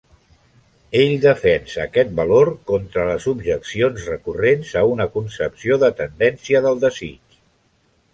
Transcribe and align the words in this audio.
Ell 0.99 1.11
defensa 1.25 1.81
aquest 1.83 2.15
valor 2.19 2.49
contra 2.71 3.05
les 3.09 3.27
objeccions 3.31 4.07
recorrent 4.13 4.65
a 4.81 4.83
una 4.93 5.07
concepció 5.19 5.79
de 5.85 5.91
tendència 6.01 6.63
del 6.67 6.83
desig. 6.87 7.39